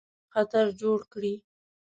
خطر 0.33 0.65
جوړ 0.79 0.99
کړي. 1.13 1.33